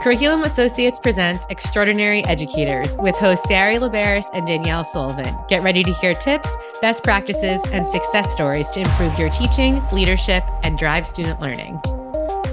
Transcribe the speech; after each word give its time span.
Curriculum 0.00 0.44
Associates 0.44 0.98
presents 0.98 1.44
Extraordinary 1.50 2.24
Educators 2.24 2.96
with 2.96 3.14
hosts 3.16 3.46
Sari 3.46 3.74
Laberis 3.74 4.24
and 4.32 4.46
Danielle 4.46 4.82
Sullivan. 4.82 5.36
Get 5.46 5.62
ready 5.62 5.84
to 5.84 5.92
hear 5.92 6.14
tips, 6.14 6.48
best 6.80 7.04
practices, 7.04 7.60
and 7.70 7.86
success 7.86 8.32
stories 8.32 8.70
to 8.70 8.80
improve 8.80 9.18
your 9.18 9.28
teaching, 9.28 9.86
leadership, 9.92 10.42
and 10.62 10.78
drive 10.78 11.06
student 11.06 11.38
learning. 11.38 11.78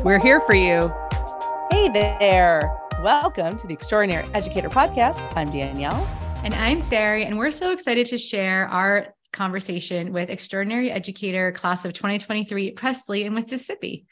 We're 0.04 0.20
here 0.20 0.42
for 0.42 0.56
you. 0.56 0.94
Hey 1.72 1.88
there. 1.88 2.78
Welcome 3.02 3.56
to 3.60 3.66
the 3.66 3.74
Extraordinary 3.74 4.28
Educator 4.34 4.68
Podcast. 4.68 5.26
I'm 5.38 5.50
Danielle. 5.50 6.06
And 6.44 6.54
I'm 6.54 6.82
Sari, 6.82 7.24
and 7.24 7.38
we're 7.38 7.52
so 7.52 7.72
excited 7.72 8.08
to 8.08 8.18
share 8.18 8.68
our 8.68 9.16
conversation 9.32 10.12
with 10.12 10.30
Extraordinary 10.30 10.92
Educator 10.92 11.54
Class 11.54 11.86
of 11.86 11.94
2023 11.94 12.72
Presley 12.72 13.24
in 13.24 13.34
Mississippi. 13.34 14.06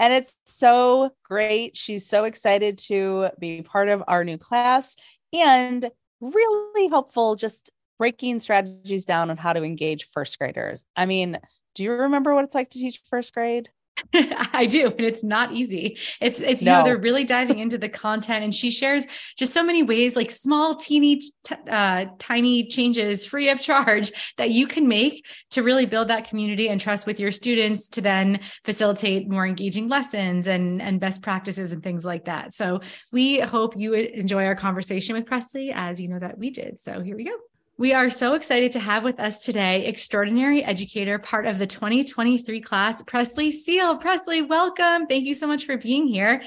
And 0.00 0.14
it's 0.14 0.34
so 0.46 1.10
great. 1.22 1.76
She's 1.76 2.08
so 2.08 2.24
excited 2.24 2.78
to 2.78 3.28
be 3.38 3.60
part 3.62 3.88
of 3.88 4.02
our 4.08 4.24
new 4.24 4.38
class 4.38 4.96
and 5.32 5.90
really 6.20 6.88
helpful 6.88 7.36
just 7.36 7.70
breaking 7.98 8.38
strategies 8.38 9.04
down 9.04 9.30
on 9.30 9.36
how 9.36 9.52
to 9.52 9.62
engage 9.62 10.08
first 10.08 10.38
graders. 10.38 10.86
I 10.96 11.04
mean, 11.04 11.38
do 11.74 11.84
you 11.84 11.92
remember 11.92 12.34
what 12.34 12.44
it's 12.44 12.54
like 12.54 12.70
to 12.70 12.78
teach 12.78 13.02
first 13.10 13.34
grade? 13.34 13.68
I 14.52 14.66
do, 14.66 14.86
and 14.86 15.00
it's 15.00 15.22
not 15.22 15.52
easy. 15.52 15.98
It's 16.20 16.40
it's 16.40 16.62
no. 16.62 16.70
you 16.70 16.78
know 16.78 16.84
they're 16.84 16.98
really 16.98 17.24
diving 17.24 17.58
into 17.58 17.78
the 17.78 17.88
content, 17.88 18.44
and 18.44 18.54
she 18.54 18.70
shares 18.70 19.06
just 19.36 19.52
so 19.52 19.62
many 19.62 19.82
ways, 19.82 20.16
like 20.16 20.30
small, 20.30 20.76
teeny, 20.76 21.20
t- 21.44 21.54
uh, 21.68 22.06
tiny 22.18 22.66
changes, 22.66 23.24
free 23.24 23.48
of 23.48 23.60
charge, 23.60 24.34
that 24.36 24.50
you 24.50 24.66
can 24.66 24.88
make 24.88 25.24
to 25.50 25.62
really 25.62 25.86
build 25.86 26.08
that 26.08 26.28
community 26.28 26.68
and 26.68 26.80
trust 26.80 27.06
with 27.06 27.20
your 27.20 27.30
students 27.30 27.88
to 27.88 28.00
then 28.00 28.40
facilitate 28.64 29.28
more 29.28 29.46
engaging 29.46 29.88
lessons 29.88 30.46
and 30.46 30.80
and 30.82 31.00
best 31.00 31.22
practices 31.22 31.72
and 31.72 31.82
things 31.82 32.04
like 32.04 32.24
that. 32.24 32.52
So 32.52 32.80
we 33.12 33.40
hope 33.40 33.76
you 33.76 33.94
enjoy 33.94 34.44
our 34.44 34.56
conversation 34.56 35.14
with 35.14 35.26
Presley, 35.26 35.72
as 35.72 36.00
you 36.00 36.08
know 36.08 36.18
that 36.18 36.38
we 36.38 36.50
did. 36.50 36.78
So 36.78 37.00
here 37.00 37.16
we 37.16 37.24
go. 37.24 37.49
We 37.80 37.94
are 37.94 38.10
so 38.10 38.34
excited 38.34 38.72
to 38.72 38.78
have 38.78 39.04
with 39.04 39.18
us 39.18 39.42
today 39.42 39.86
extraordinary 39.86 40.62
educator, 40.62 41.18
part 41.18 41.46
of 41.46 41.58
the 41.58 41.66
2023 41.66 42.60
class, 42.60 43.00
Presley 43.00 43.50
Seal. 43.50 43.96
Presley, 43.96 44.42
welcome. 44.42 45.06
Thank 45.06 45.24
you 45.24 45.34
so 45.34 45.46
much 45.46 45.64
for 45.64 45.78
being 45.78 46.06
here. 46.06 46.42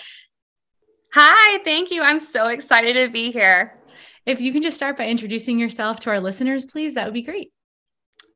Hi, 1.13 1.57
thank 1.63 1.89
you. 1.89 2.03
I'm 2.03 2.19
so 2.19 2.49
excited 2.49 3.03
to 3.03 3.11
be 3.11 3.31
here. 3.31 3.79
If 4.27 4.41
you 4.41 4.53
can 4.53 4.61
just 4.61 4.77
start 4.77 4.95
by 4.95 5.07
introducing 5.07 5.57
yourself 5.57 6.01
to 6.01 6.11
our 6.11 6.19
listeners, 6.19 6.67
please, 6.67 6.93
that 6.93 7.05
would 7.05 7.15
be 7.15 7.23
great. 7.23 7.51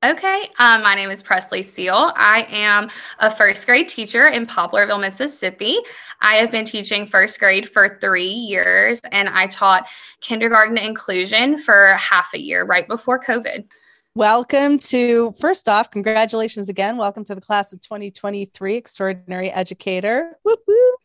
Okay, 0.04 0.44
um, 0.60 0.84
my 0.84 0.94
name 0.94 1.10
is 1.10 1.24
Presley 1.24 1.64
Seal. 1.64 2.14
I 2.16 2.46
am 2.52 2.88
a 3.18 3.34
first 3.34 3.66
grade 3.66 3.90
teacher 3.90 4.28
in 4.28 4.46
Poplarville, 4.46 5.02
Mississippi. 5.02 5.80
I 6.22 6.36
have 6.36 6.52
been 6.52 6.66
teaching 6.66 7.08
first 7.08 7.40
grade 7.40 7.68
for 7.68 7.98
three 8.00 8.28
years, 8.28 9.02
and 9.12 9.28
I 9.28 9.48
taught 9.48 9.90
kindergarten 10.22 10.78
inclusion 10.78 11.58
for 11.58 11.96
half 11.96 12.32
a 12.36 12.40
year 12.40 12.64
right 12.64 12.88
before 12.88 13.20
COVID. 13.20 13.66
Welcome 14.14 14.78
to, 14.80 15.32
first 15.40 15.68
off, 15.68 15.90
congratulations 15.90 16.70
again. 16.70 16.98
Welcome 16.98 17.24
to 17.26 17.34
the 17.34 17.42
class 17.42 17.74
of 17.74 17.82
2023 17.82 18.76
Extraordinary 18.76 19.50
Educator. 19.50 20.38
Whoop, 20.44 20.60
whoop. 20.68 21.00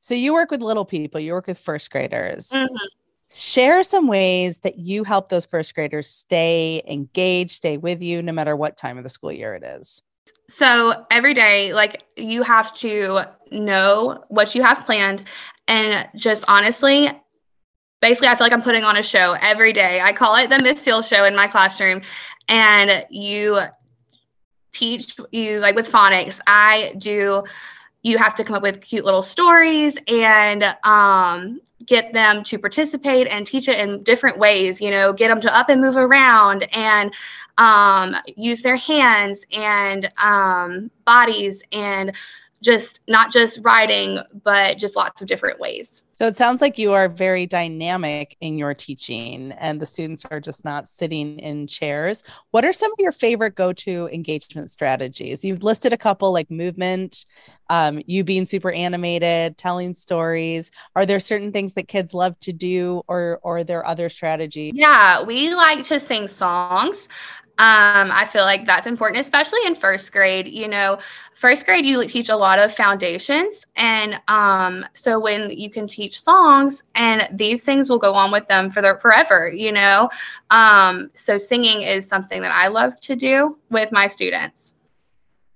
So, 0.00 0.14
you 0.14 0.34
work 0.34 0.50
with 0.50 0.60
little 0.60 0.84
people, 0.84 1.18
you 1.18 1.32
work 1.32 1.46
with 1.46 1.58
first 1.58 1.90
graders. 1.90 2.50
Mm-hmm 2.50 2.74
share 3.32 3.84
some 3.84 4.06
ways 4.06 4.60
that 4.60 4.78
you 4.78 5.04
help 5.04 5.28
those 5.28 5.46
first 5.46 5.74
graders 5.74 6.08
stay 6.08 6.82
engaged, 6.86 7.50
stay 7.52 7.76
with 7.76 8.02
you 8.02 8.22
no 8.22 8.32
matter 8.32 8.56
what 8.56 8.76
time 8.76 8.98
of 8.98 9.04
the 9.04 9.10
school 9.10 9.32
year 9.32 9.54
it 9.54 9.62
is. 9.62 10.02
So 10.48 11.04
every 11.10 11.34
day, 11.34 11.74
like 11.74 12.02
you 12.16 12.42
have 12.42 12.74
to 12.76 13.24
know 13.50 14.24
what 14.28 14.54
you 14.54 14.62
have 14.62 14.78
planned 14.86 15.24
and 15.68 16.08
just 16.16 16.44
honestly, 16.48 17.10
basically, 18.00 18.28
I 18.28 18.34
feel 18.34 18.46
like 18.46 18.52
I'm 18.52 18.62
putting 18.62 18.84
on 18.84 18.96
a 18.96 19.02
show 19.02 19.36
every 19.40 19.72
day. 19.72 20.00
I 20.00 20.12
call 20.12 20.34
it 20.36 20.48
the 20.48 20.60
Miss 20.62 20.80
Seal 20.80 21.02
show 21.02 21.24
in 21.24 21.36
my 21.36 21.46
classroom. 21.46 22.00
And 22.48 23.06
you 23.10 23.58
teach 24.72 25.16
you 25.30 25.58
like 25.58 25.76
with 25.76 25.90
phonics, 25.90 26.40
I 26.46 26.94
do 26.96 27.44
you 28.02 28.16
have 28.18 28.34
to 28.36 28.44
come 28.44 28.56
up 28.56 28.62
with 28.62 28.80
cute 28.80 29.04
little 29.04 29.22
stories 29.22 29.96
and 30.06 30.64
um, 30.84 31.60
get 31.84 32.12
them 32.12 32.44
to 32.44 32.58
participate 32.58 33.26
and 33.26 33.46
teach 33.46 33.68
it 33.68 33.78
in 33.78 34.02
different 34.02 34.38
ways 34.38 34.80
you 34.80 34.90
know 34.90 35.12
get 35.12 35.28
them 35.28 35.40
to 35.40 35.56
up 35.56 35.68
and 35.68 35.80
move 35.80 35.96
around 35.96 36.62
and 36.74 37.12
um, 37.58 38.14
use 38.36 38.62
their 38.62 38.76
hands 38.76 39.42
and 39.52 40.08
um, 40.18 40.90
bodies 41.04 41.62
and 41.72 42.14
just 42.62 43.00
not 43.08 43.30
just 43.30 43.58
writing 43.62 44.18
but 44.42 44.78
just 44.78 44.96
lots 44.96 45.22
of 45.22 45.28
different 45.28 45.58
ways 45.60 46.02
so 46.18 46.26
it 46.26 46.36
sounds 46.36 46.60
like 46.60 46.78
you 46.78 46.94
are 46.94 47.08
very 47.08 47.46
dynamic 47.46 48.36
in 48.40 48.58
your 48.58 48.74
teaching 48.74 49.52
and 49.52 49.80
the 49.80 49.86
students 49.86 50.24
are 50.28 50.40
just 50.40 50.64
not 50.64 50.88
sitting 50.88 51.38
in 51.38 51.68
chairs. 51.68 52.24
What 52.50 52.64
are 52.64 52.72
some 52.72 52.90
of 52.90 52.98
your 52.98 53.12
favorite 53.12 53.54
go 53.54 53.72
to 53.74 54.08
engagement 54.12 54.68
strategies? 54.68 55.44
You've 55.44 55.62
listed 55.62 55.92
a 55.92 55.96
couple 55.96 56.32
like 56.32 56.50
movement, 56.50 57.24
um, 57.70 58.02
you 58.06 58.24
being 58.24 58.46
super 58.46 58.72
animated, 58.72 59.58
telling 59.58 59.94
stories. 59.94 60.72
Are 60.96 61.06
there 61.06 61.20
certain 61.20 61.52
things 61.52 61.74
that 61.74 61.86
kids 61.86 62.12
love 62.12 62.34
to 62.40 62.52
do 62.52 63.02
or, 63.06 63.38
or 63.44 63.58
are 63.58 63.64
there 63.64 63.86
other 63.86 64.08
strategies? 64.08 64.72
Yeah, 64.74 65.24
we 65.24 65.54
like 65.54 65.84
to 65.84 66.00
sing 66.00 66.26
songs. 66.26 67.06
Um, 67.60 68.12
I 68.12 68.24
feel 68.24 68.42
like 68.42 68.66
that's 68.66 68.86
important, 68.86 69.20
especially 69.20 69.58
in 69.66 69.74
first 69.74 70.12
grade. 70.12 70.46
You 70.46 70.68
know, 70.68 70.98
first 71.34 71.66
grade, 71.66 71.84
you 71.84 72.06
teach 72.06 72.28
a 72.28 72.36
lot 72.36 72.60
of 72.60 72.72
foundations. 72.72 73.66
And 73.74 74.20
um, 74.28 74.86
so 74.94 75.18
when 75.18 75.50
you 75.50 75.68
can 75.68 75.88
teach 75.88 76.22
songs, 76.22 76.84
and 76.94 77.28
these 77.36 77.64
things 77.64 77.90
will 77.90 77.98
go 77.98 78.14
on 78.14 78.30
with 78.30 78.46
them 78.46 78.70
for 78.70 78.80
their 78.80 78.96
forever, 78.98 79.50
you 79.50 79.72
know. 79.72 80.08
Um, 80.50 81.10
so 81.14 81.36
singing 81.36 81.82
is 81.82 82.06
something 82.06 82.42
that 82.42 82.52
I 82.52 82.68
love 82.68 82.98
to 83.00 83.16
do 83.16 83.58
with 83.70 83.90
my 83.90 84.06
students. 84.06 84.74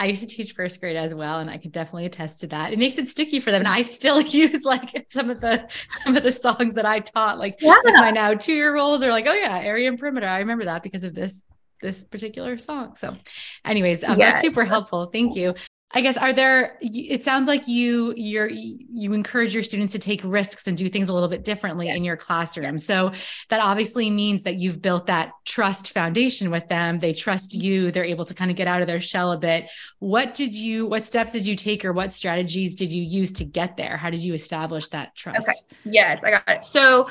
I 0.01 0.07
used 0.07 0.23
to 0.23 0.27
teach 0.27 0.55
first 0.55 0.81
grade 0.81 0.97
as 0.97 1.15
well, 1.15 1.39
and 1.39 1.49
I 1.49 1.59
can 1.59 1.71
definitely 1.71 2.07
attest 2.07 2.41
to 2.41 2.49
that. 2.49 2.73
It 2.73 2.81
makes 2.81 2.99
it 2.99 3.09
sticky 3.09 3.39
for 3.39 3.53
them, 3.53 3.61
and 3.61 3.69
I 3.69 3.83
still 3.83 4.21
use 4.21 4.65
like 4.65 5.07
some 5.09 5.31
of 5.31 5.41
the 5.41 5.69
some 6.03 6.17
of 6.17 6.25
the 6.25 6.33
songs 6.33 6.75
that 6.75 6.85
I 6.85 6.99
taught, 6.99 7.39
like 7.39 7.59
yeah. 7.61 7.77
my 7.85 8.11
now 8.11 8.35
two 8.35 8.55
year 8.55 8.77
olds 8.77 9.05
are 9.05 9.13
like, 9.13 9.29
"Oh 9.29 9.33
yeah, 9.33 9.61
area 9.61 9.89
and 9.89 9.97
perimeter." 9.97 10.27
I 10.27 10.41
remember 10.41 10.65
that 10.65 10.83
because 10.83 11.05
of 11.05 11.15
this 11.15 11.45
this 11.83 12.03
particular 12.03 12.57
song. 12.57 12.97
So, 12.97 13.17
anyways, 13.65 14.03
um, 14.05 14.19
yes. 14.19 14.33
that's 14.33 14.43
super 14.43 14.65
helpful. 14.65 15.11
Thank 15.13 15.37
you. 15.37 15.55
I 15.95 16.01
guess 16.01 16.17
are 16.17 16.33
there 16.33 16.79
it 16.81 17.23
sounds 17.23 17.49
like 17.49 17.69
you 17.69 18.15
you're 18.17 18.49
you 18.49 19.13
encourage 19.13 19.53
your 19.53 19.63
students 19.63 19.93
to 19.93 19.99
take 19.99 20.23
risks 20.25 20.67
and 20.67 20.77
do 20.77 20.89
things 20.89 21.09
a 21.09 21.13
little 21.13 21.29
bit 21.29 21.45
differently 21.45 21.89
in 21.89 22.03
your 22.03 22.17
classroom. 22.17 22.79
So 22.79 23.13
that 23.51 23.61
obviously 23.61 24.11
means 24.11 24.43
that 24.45 24.57
you've 24.57 24.81
built 24.81 25.07
that 25.07 25.33
trust 25.45 25.93
foundation 25.93 26.51
with 26.51 26.67
them. 26.69 26.99
They 26.99 27.13
trust 27.13 27.55
you. 27.55 27.91
They're 27.91 28.05
able 28.05 28.25
to 28.25 28.35
kind 28.35 28.51
of 28.51 28.57
get 28.57 28.69
out 28.69 28.81
of 28.81 28.87
their 28.87 29.01
shell 29.01 29.33
a 29.33 29.39
bit. 29.39 29.71
What 29.99 30.35
did 30.35 30.55
you 30.55 30.87
what 30.87 31.05
steps 31.05 31.33
did 31.33 31.47
you 31.47 31.57
take 31.57 31.85
or 31.85 31.93
what 31.93 32.13
strategies 32.13 32.75
did 32.75 32.91
you 32.91 33.03
use 33.03 33.33
to 33.35 33.45
get 33.45 33.77
there? 33.77 33.97
How 33.97 34.09
did 34.09 34.21
you 34.21 34.33
establish 34.33 34.89
that 34.89 35.15
trust? 35.15 35.41
Okay. 35.41 35.59
Yes, 35.85 36.21
I 36.25 36.31
got 36.31 36.49
it. 36.49 36.65
So 36.65 37.11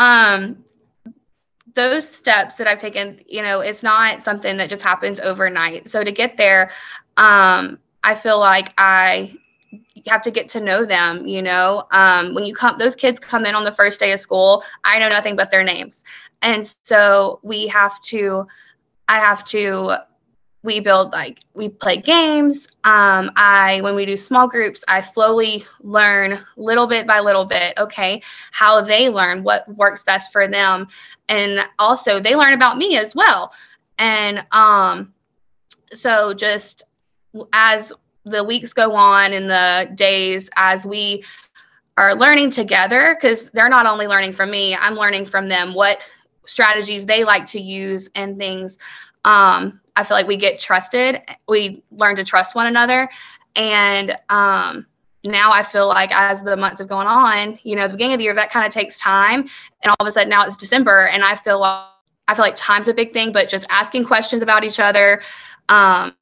um 0.00 0.64
those 1.76 2.08
steps 2.08 2.56
that 2.56 2.66
I've 2.66 2.80
taken, 2.80 3.20
you 3.28 3.42
know, 3.42 3.60
it's 3.60 3.82
not 3.82 4.24
something 4.24 4.56
that 4.56 4.68
just 4.68 4.82
happens 4.82 5.20
overnight. 5.20 5.88
So 5.88 6.02
to 6.02 6.10
get 6.10 6.36
there, 6.36 6.70
um, 7.16 7.78
I 8.02 8.16
feel 8.16 8.40
like 8.40 8.72
I 8.78 9.36
have 10.08 10.22
to 10.22 10.30
get 10.30 10.48
to 10.50 10.60
know 10.60 10.84
them. 10.84 11.26
You 11.26 11.42
know, 11.42 11.84
um, 11.92 12.34
when 12.34 12.44
you 12.44 12.54
come, 12.54 12.78
those 12.78 12.96
kids 12.96 13.20
come 13.20 13.46
in 13.46 13.54
on 13.54 13.64
the 13.64 13.72
first 13.72 14.00
day 14.00 14.12
of 14.12 14.20
school. 14.20 14.64
I 14.84 14.98
know 14.98 15.08
nothing 15.08 15.36
but 15.36 15.50
their 15.52 15.62
names, 15.62 16.02
and 16.42 16.74
so 16.84 17.38
we 17.42 17.68
have 17.68 18.00
to. 18.02 18.46
I 19.08 19.20
have 19.20 19.44
to 19.46 19.98
we 20.62 20.80
build 20.80 21.12
like 21.12 21.40
we 21.54 21.68
play 21.68 21.98
games. 21.98 22.66
Um, 22.84 23.30
i 23.36 23.80
when 23.82 23.94
we 23.94 24.06
do 24.06 24.16
small 24.16 24.48
groups 24.48 24.82
i 24.88 25.00
slowly 25.00 25.64
learn 25.80 26.44
little 26.56 26.86
bit 26.86 27.06
by 27.06 27.20
little 27.20 27.44
bit 27.44 27.74
okay 27.78 28.22
how 28.52 28.80
they 28.80 29.08
learn 29.08 29.42
what 29.42 29.68
works 29.76 30.04
best 30.04 30.32
for 30.32 30.48
them. 30.48 30.88
And 31.28 31.60
also 31.78 32.20
they 32.20 32.34
learn 32.34 32.54
about 32.54 32.78
me 32.78 32.96
as 32.96 33.14
well. 33.14 33.52
And 33.98 34.44
um, 34.52 35.14
so 35.92 36.34
just 36.34 36.82
as 37.52 37.92
the 38.24 38.44
weeks 38.44 38.72
go 38.72 38.92
on 38.92 39.32
and 39.32 39.48
the 39.48 39.90
days 39.94 40.50
as 40.56 40.84
we 40.84 41.24
are 41.96 42.14
learning 42.14 42.50
together 42.50 43.16
because 43.18 43.48
they're 43.54 43.68
not 43.68 43.86
only 43.86 44.06
learning 44.06 44.32
from 44.32 44.50
me 44.50 44.74
i'm 44.74 44.94
learning 44.94 45.24
from 45.24 45.48
them 45.48 45.72
what 45.72 46.00
strategies 46.46 47.04
they 47.06 47.24
like 47.24 47.46
to 47.46 47.60
use 47.60 48.08
and 48.14 48.38
things. 48.38 48.78
Um, 49.24 49.80
I 49.96 50.04
feel 50.04 50.16
like 50.16 50.26
we 50.26 50.36
get 50.36 50.60
trusted. 50.60 51.22
We 51.48 51.82
learn 51.90 52.16
to 52.16 52.24
trust 52.24 52.54
one 52.54 52.66
another. 52.66 53.08
And 53.56 54.16
um, 54.28 54.86
now 55.24 55.52
I 55.52 55.62
feel 55.62 55.88
like 55.88 56.12
as 56.12 56.42
the 56.42 56.56
months 56.56 56.78
have 56.78 56.88
gone 56.88 57.06
on, 57.06 57.58
you 57.62 57.74
know, 57.74 57.86
the 57.86 57.94
beginning 57.94 58.14
of 58.14 58.18
the 58.18 58.24
year, 58.24 58.34
that 58.34 58.50
kind 58.50 58.66
of 58.66 58.72
takes 58.72 58.98
time. 58.98 59.40
And 59.82 59.90
all 59.90 59.96
of 59.98 60.06
a 60.06 60.12
sudden 60.12 60.28
now 60.28 60.46
it's 60.46 60.56
December 60.56 61.06
and 61.06 61.24
I 61.24 61.34
feel 61.34 61.60
like, 61.60 61.86
I 62.28 62.34
feel 62.34 62.44
like 62.44 62.56
time's 62.56 62.88
a 62.88 62.94
big 62.94 63.12
thing, 63.12 63.32
but 63.32 63.48
just 63.48 63.66
asking 63.70 64.04
questions 64.04 64.42
about 64.42 64.64
each 64.64 64.80
other, 64.80 65.22
um, 65.68 66.16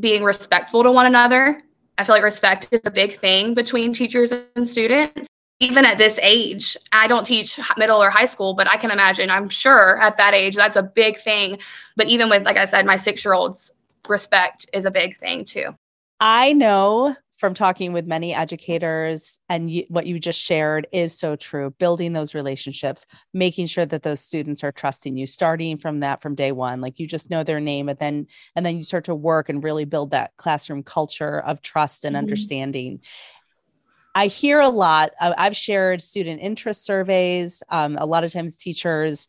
being 0.00 0.22
respectful 0.22 0.82
to 0.82 0.92
one 0.92 1.06
another 1.06 1.62
I 1.98 2.04
feel 2.04 2.14
like 2.14 2.22
respect 2.22 2.68
is 2.70 2.80
a 2.84 2.92
big 2.92 3.18
thing 3.18 3.54
between 3.54 3.92
teachers 3.92 4.32
and 4.32 4.68
students. 4.68 5.26
Even 5.60 5.84
at 5.84 5.98
this 5.98 6.18
age, 6.22 6.76
I 6.92 7.08
don't 7.08 7.24
teach 7.24 7.58
middle 7.76 8.02
or 8.02 8.10
high 8.10 8.26
school, 8.26 8.54
but 8.54 8.68
I 8.68 8.76
can 8.76 8.90
imagine, 8.92 9.28
I'm 9.30 9.48
sure 9.48 10.00
at 10.00 10.16
that 10.18 10.32
age, 10.32 10.54
that's 10.54 10.76
a 10.76 10.82
big 10.82 11.20
thing. 11.20 11.58
But 11.96 12.06
even 12.08 12.30
with, 12.30 12.44
like 12.44 12.56
I 12.56 12.64
said, 12.64 12.86
my 12.86 12.96
six 12.96 13.24
year 13.24 13.34
olds, 13.34 13.72
respect 14.08 14.68
is 14.72 14.84
a 14.84 14.90
big 14.90 15.18
thing 15.18 15.44
too. 15.44 15.74
I 16.20 16.52
know 16.52 17.16
from 17.38 17.54
talking 17.54 17.92
with 17.92 18.04
many 18.04 18.34
educators 18.34 19.38
and 19.48 19.70
you, 19.70 19.84
what 19.88 20.06
you 20.06 20.18
just 20.18 20.40
shared 20.40 20.88
is 20.90 21.16
so 21.16 21.36
true 21.36 21.70
building 21.78 22.12
those 22.12 22.34
relationships 22.34 23.06
making 23.32 23.66
sure 23.66 23.86
that 23.86 24.02
those 24.02 24.20
students 24.20 24.64
are 24.64 24.72
trusting 24.72 25.16
you 25.16 25.26
starting 25.26 25.78
from 25.78 26.00
that 26.00 26.20
from 26.20 26.34
day 26.34 26.50
one 26.50 26.80
like 26.80 26.98
you 26.98 27.06
just 27.06 27.30
know 27.30 27.44
their 27.44 27.60
name 27.60 27.88
and 27.88 27.98
then 28.00 28.26
and 28.56 28.66
then 28.66 28.76
you 28.76 28.82
start 28.82 29.04
to 29.04 29.14
work 29.14 29.48
and 29.48 29.62
really 29.62 29.84
build 29.84 30.10
that 30.10 30.36
classroom 30.36 30.82
culture 30.82 31.38
of 31.40 31.62
trust 31.62 32.04
and 32.04 32.14
mm-hmm. 32.14 32.24
understanding 32.24 33.00
I 34.14 34.26
hear 34.26 34.60
a 34.60 34.68
lot. 34.68 35.10
I've 35.20 35.56
shared 35.56 36.02
student 36.02 36.40
interest 36.40 36.84
surveys. 36.84 37.62
Um, 37.68 37.96
a 37.96 38.06
lot 38.06 38.24
of 38.24 38.32
times, 38.32 38.56
teachers 38.56 39.28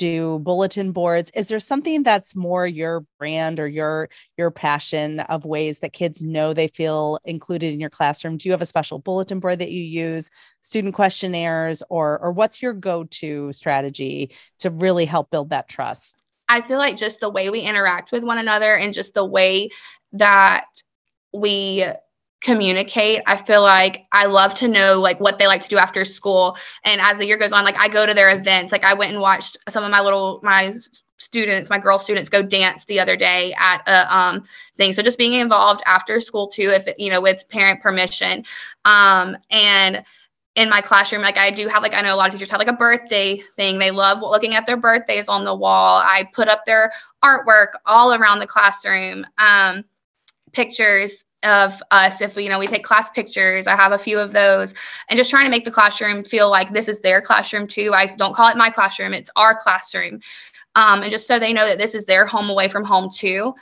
do 0.00 0.38
bulletin 0.38 0.92
boards 0.92 1.30
is 1.34 1.48
there 1.48 1.60
something 1.60 2.02
that's 2.02 2.34
more 2.34 2.66
your 2.66 3.04
brand 3.18 3.60
or 3.60 3.68
your 3.68 4.08
your 4.38 4.50
passion 4.50 5.20
of 5.20 5.44
ways 5.44 5.80
that 5.80 5.92
kids 5.92 6.22
know 6.22 6.54
they 6.54 6.68
feel 6.68 7.18
included 7.26 7.70
in 7.74 7.78
your 7.78 7.90
classroom 7.90 8.38
do 8.38 8.48
you 8.48 8.52
have 8.52 8.62
a 8.62 8.66
special 8.66 8.98
bulletin 8.98 9.40
board 9.40 9.58
that 9.58 9.70
you 9.70 9.82
use 9.82 10.30
student 10.62 10.94
questionnaires 10.94 11.82
or 11.90 12.18
or 12.20 12.32
what's 12.32 12.62
your 12.62 12.72
go-to 12.72 13.52
strategy 13.52 14.30
to 14.58 14.70
really 14.70 15.04
help 15.04 15.30
build 15.30 15.50
that 15.50 15.68
trust 15.68 16.22
i 16.48 16.62
feel 16.62 16.78
like 16.78 16.96
just 16.96 17.20
the 17.20 17.28
way 17.28 17.50
we 17.50 17.60
interact 17.60 18.10
with 18.10 18.24
one 18.24 18.38
another 18.38 18.74
and 18.74 18.94
just 18.94 19.12
the 19.12 19.26
way 19.26 19.68
that 20.12 20.64
we 21.34 21.84
communicate. 22.40 23.22
I 23.26 23.36
feel 23.36 23.62
like 23.62 24.06
I 24.12 24.26
love 24.26 24.54
to 24.54 24.68
know 24.68 24.98
like 24.98 25.20
what 25.20 25.38
they 25.38 25.46
like 25.46 25.62
to 25.62 25.68
do 25.68 25.76
after 25.76 26.04
school. 26.04 26.56
And 26.84 27.00
as 27.00 27.18
the 27.18 27.26
year 27.26 27.36
goes 27.38 27.52
on, 27.52 27.64
like 27.64 27.76
I 27.76 27.88
go 27.88 28.06
to 28.06 28.14
their 28.14 28.30
events. 28.30 28.72
Like 28.72 28.84
I 28.84 28.94
went 28.94 29.12
and 29.12 29.20
watched 29.20 29.58
some 29.68 29.84
of 29.84 29.90
my 29.90 30.00
little 30.00 30.40
my 30.42 30.74
students, 31.18 31.68
my 31.68 31.78
girl 31.78 31.98
students 31.98 32.30
go 32.30 32.42
dance 32.42 32.86
the 32.86 32.98
other 32.98 33.14
day 33.14 33.54
at 33.58 33.82
a 33.86 34.16
um 34.16 34.44
thing. 34.76 34.92
So 34.94 35.02
just 35.02 35.18
being 35.18 35.34
involved 35.34 35.82
after 35.84 36.18
school 36.18 36.48
too, 36.48 36.70
if 36.70 36.88
you 36.98 37.10
know, 37.10 37.20
with 37.20 37.46
parent 37.50 37.82
permission. 37.82 38.44
Um 38.84 39.36
and 39.50 40.02
in 40.56 40.68
my 40.68 40.80
classroom, 40.80 41.22
like 41.22 41.36
I 41.36 41.50
do 41.50 41.68
have 41.68 41.82
like 41.82 41.94
I 41.94 42.00
know 42.00 42.14
a 42.14 42.16
lot 42.16 42.28
of 42.28 42.32
teachers 42.32 42.50
have 42.50 42.58
like 42.58 42.68
a 42.68 42.72
birthday 42.72 43.42
thing. 43.54 43.78
They 43.78 43.90
love 43.90 44.22
looking 44.22 44.54
at 44.54 44.64
their 44.64 44.78
birthdays 44.78 45.28
on 45.28 45.44
the 45.44 45.54
wall. 45.54 45.98
I 45.98 46.26
put 46.32 46.48
up 46.48 46.64
their 46.64 46.90
artwork 47.22 47.72
all 47.84 48.14
around 48.14 48.38
the 48.38 48.46
classroom. 48.46 49.26
Um 49.36 49.84
pictures 50.52 51.22
of 51.42 51.82
us 51.90 52.20
if 52.20 52.36
we, 52.36 52.44
you 52.44 52.50
know 52.50 52.58
we 52.58 52.66
take 52.66 52.84
class 52.84 53.08
pictures 53.10 53.66
i 53.66 53.74
have 53.74 53.92
a 53.92 53.98
few 53.98 54.18
of 54.18 54.30
those 54.30 54.74
and 55.08 55.16
just 55.16 55.30
trying 55.30 55.44
to 55.44 55.50
make 55.50 55.64
the 55.64 55.70
classroom 55.70 56.24
feel 56.24 56.48
like 56.50 56.72
this 56.72 56.88
is 56.88 57.00
their 57.00 57.20
classroom 57.20 57.66
too. 57.66 57.92
I 57.92 58.06
don't 58.06 58.34
call 58.34 58.48
it 58.48 58.56
my 58.56 58.70
classroom 58.70 59.12
it's 59.12 59.30
our 59.36 59.58
classroom. 59.58 60.20
Um, 60.76 61.02
and 61.02 61.10
just 61.10 61.26
so 61.26 61.38
they 61.38 61.52
know 61.52 61.66
that 61.66 61.78
this 61.78 61.94
is 61.94 62.04
their 62.04 62.24
home 62.24 62.48
away 62.48 62.68
from 62.68 62.84
home 62.84 63.10
too 63.12 63.54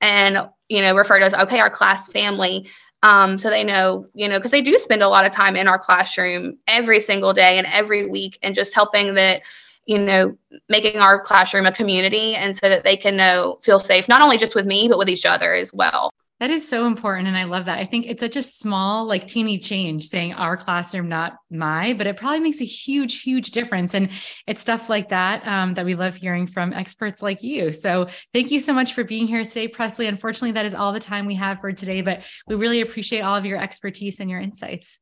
and 0.00 0.48
you 0.68 0.82
know 0.82 0.94
refer 0.94 1.18
to 1.18 1.24
as 1.24 1.34
okay 1.34 1.60
our 1.60 1.70
class 1.70 2.08
family. 2.08 2.68
Um, 3.02 3.38
so 3.38 3.50
they 3.50 3.62
know 3.62 4.06
you 4.14 4.28
know 4.28 4.38
because 4.38 4.50
they 4.50 4.62
do 4.62 4.76
spend 4.78 5.02
a 5.02 5.08
lot 5.08 5.24
of 5.24 5.32
time 5.32 5.56
in 5.56 5.68
our 5.68 5.78
classroom 5.78 6.58
every 6.66 7.00
single 7.00 7.32
day 7.32 7.58
and 7.58 7.66
every 7.68 8.08
week 8.08 8.38
and 8.42 8.54
just 8.54 8.74
helping 8.74 9.14
that 9.14 9.42
you 9.84 9.98
know 9.98 10.36
making 10.68 10.98
our 10.98 11.20
classroom 11.20 11.66
a 11.66 11.72
community 11.72 12.34
and 12.34 12.56
so 12.56 12.68
that 12.68 12.82
they 12.82 12.96
can 12.96 13.16
know 13.16 13.60
feel 13.62 13.78
safe 13.78 14.08
not 14.08 14.22
only 14.22 14.36
just 14.36 14.56
with 14.56 14.66
me 14.66 14.88
but 14.88 14.98
with 14.98 15.08
each 15.08 15.24
other 15.24 15.54
as 15.54 15.72
well 15.72 16.12
that 16.40 16.50
is 16.50 16.68
so 16.68 16.86
important. 16.86 17.28
And 17.28 17.36
I 17.36 17.44
love 17.44 17.64
that. 17.64 17.78
I 17.78 17.86
think 17.86 18.06
it's 18.06 18.20
such 18.20 18.36
a 18.36 18.42
small, 18.42 19.06
like 19.06 19.26
teeny 19.26 19.58
change 19.58 20.08
saying 20.08 20.34
our 20.34 20.56
classroom, 20.56 21.08
not 21.08 21.36
my, 21.50 21.94
but 21.94 22.06
it 22.06 22.16
probably 22.16 22.40
makes 22.40 22.60
a 22.60 22.64
huge, 22.64 23.22
huge 23.22 23.52
difference. 23.52 23.94
And 23.94 24.10
it's 24.46 24.60
stuff 24.60 24.90
like 24.90 25.08
that 25.08 25.46
um, 25.46 25.74
that 25.74 25.86
we 25.86 25.94
love 25.94 26.14
hearing 26.14 26.46
from 26.46 26.72
experts 26.72 27.22
like 27.22 27.42
you. 27.42 27.72
So 27.72 28.08
thank 28.34 28.50
you 28.50 28.60
so 28.60 28.74
much 28.74 28.92
for 28.92 29.02
being 29.02 29.26
here 29.26 29.44
today, 29.44 29.68
Presley. 29.68 30.06
Unfortunately, 30.06 30.52
that 30.52 30.66
is 30.66 30.74
all 30.74 30.92
the 30.92 31.00
time 31.00 31.24
we 31.24 31.36
have 31.36 31.60
for 31.60 31.72
today, 31.72 32.02
but 32.02 32.22
we 32.46 32.54
really 32.54 32.82
appreciate 32.82 33.20
all 33.20 33.36
of 33.36 33.46
your 33.46 33.58
expertise 33.58 34.20
and 34.20 34.30
your 34.30 34.40
insights. 34.40 34.98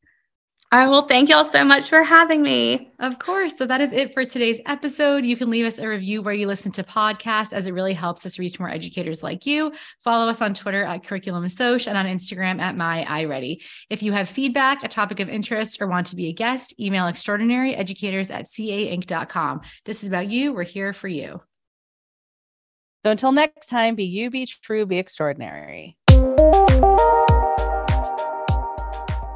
I 0.74 0.88
will 0.88 1.02
thank 1.02 1.28
y'all 1.28 1.44
so 1.44 1.64
much 1.64 1.88
for 1.88 2.02
having 2.02 2.42
me. 2.42 2.90
Of 2.98 3.20
course. 3.20 3.56
So 3.56 3.64
that 3.64 3.80
is 3.80 3.92
it 3.92 4.12
for 4.12 4.24
today's 4.24 4.58
episode. 4.66 5.24
You 5.24 5.36
can 5.36 5.48
leave 5.48 5.66
us 5.66 5.78
a 5.78 5.86
review 5.86 6.20
where 6.20 6.34
you 6.34 6.48
listen 6.48 6.72
to 6.72 6.82
podcasts 6.82 7.52
as 7.52 7.68
it 7.68 7.74
really 7.74 7.92
helps 7.92 8.26
us 8.26 8.40
reach 8.40 8.58
more 8.58 8.68
educators 8.68 9.22
like 9.22 9.46
you. 9.46 9.72
Follow 10.00 10.28
us 10.28 10.42
on 10.42 10.52
Twitter 10.52 10.82
at 10.82 11.04
Curriculum 11.04 11.44
Assoc 11.44 11.86
and 11.86 11.96
on 11.96 12.06
Instagram 12.06 12.60
at 12.60 12.76
My 12.76 13.04
iReady. 13.08 13.62
If 13.88 14.02
you 14.02 14.10
have 14.14 14.28
feedback, 14.28 14.82
a 14.82 14.88
topic 14.88 15.20
of 15.20 15.28
interest, 15.28 15.80
or 15.80 15.86
want 15.86 16.08
to 16.08 16.16
be 16.16 16.26
a 16.26 16.32
guest, 16.32 16.74
email 16.80 17.04
extraordinaryeducators 17.04 18.34
at 18.34 18.46
cainc.com. 18.46 19.60
This 19.84 20.02
is 20.02 20.08
about 20.08 20.26
you. 20.26 20.52
We're 20.52 20.64
here 20.64 20.92
for 20.92 21.06
you. 21.06 21.40
So 23.04 23.12
until 23.12 23.30
next 23.30 23.68
time, 23.68 23.94
be 23.94 24.06
you, 24.06 24.28
be 24.28 24.44
true, 24.44 24.86
be 24.86 24.98
extraordinary. 24.98 25.96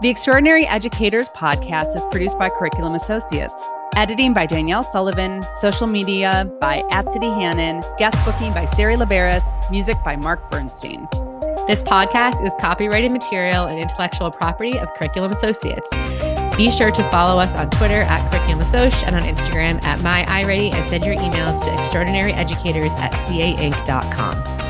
The 0.01 0.09
Extraordinary 0.09 0.65
Educators 0.65 1.29
podcast 1.31 1.97
is 1.97 2.05
produced 2.13 2.39
by 2.39 2.51
Curriculum 2.51 2.95
Associates. 2.95 3.67
Editing 3.97 4.33
by 4.33 4.47
Danielle 4.47 4.85
Sullivan, 4.85 5.45
social 5.57 5.89
media 5.89 6.49
by 6.61 6.83
Atsity 6.93 7.35
Hannon, 7.35 7.83
guest 7.99 8.17
booking 8.25 8.55
by 8.55 8.65
Sari 8.65 8.95
Liberis, 8.95 9.43
music 9.73 9.97
by 10.05 10.15
Mark 10.15 10.53
Bernstein. 10.53 11.09
This 11.67 11.83
podcast 11.83 12.47
is 12.47 12.55
copyrighted 12.61 13.11
material 13.11 13.67
and 13.67 13.81
intellectual 13.81 14.31
property 14.31 14.79
of 14.79 14.89
Curriculum 14.95 15.33
Associates. 15.33 15.91
Be 16.57 16.71
sure 16.71 16.93
to 16.93 17.11
follow 17.11 17.41
us 17.41 17.57
on 17.57 17.69
Twitter 17.71 18.03
at 18.03 18.31
Curriculum 18.31 18.61
Assoc 18.61 19.03
and 19.05 19.17
on 19.17 19.23
Instagram 19.23 19.83
at 19.83 19.99
MyIReady 19.99 20.73
and 20.75 20.87
send 20.87 21.05
your 21.05 21.17
emails 21.17 21.65
to 21.65 21.71
extraordinaryeducators 21.71 22.91
at 23.01 23.11
cainc.com. 23.27 24.68